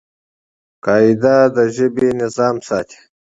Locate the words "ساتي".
2.67-2.99